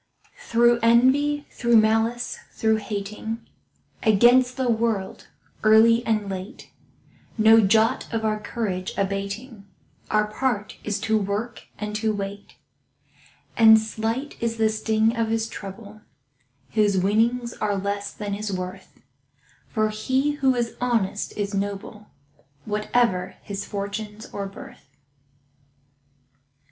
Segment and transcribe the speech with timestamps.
[0.39, 3.47] Through envy, through malice, through hating,
[4.01, 5.27] Against the world,
[5.63, 6.71] early and late,
[7.37, 9.67] No jot of our courage abating—
[10.09, 12.55] Our part is to work and to wait.
[13.55, 16.01] And slight is the sting of his trouble
[16.71, 19.01] Whose winnings are less than his worth;
[19.69, 22.07] For he who is honest is noble,
[22.65, 24.97] Whatever his fortunes or birth.